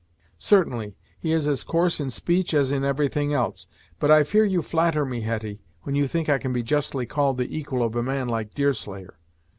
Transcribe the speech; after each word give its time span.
"Certainly, 0.39 0.95
he 1.19 1.31
is 1.31 1.47
as 1.47 1.63
coarse 1.63 1.99
in 1.99 2.09
speech 2.09 2.55
as 2.55 2.71
in 2.71 2.83
everything 2.83 3.35
else. 3.35 3.67
But 3.99 4.09
I 4.09 4.23
fear 4.23 4.43
you 4.43 4.63
flatter 4.63 5.05
me, 5.05 5.21
Hetty, 5.21 5.61
when 5.83 5.93
you 5.93 6.07
think 6.07 6.27
I 6.27 6.39
can 6.39 6.51
be 6.51 6.63
justly 6.63 7.05
called 7.05 7.37
the 7.37 7.55
equal 7.55 7.83
of 7.83 7.95
a 7.95 8.01
man 8.01 8.27
like 8.27 8.55
Deerslayer. 8.55 9.19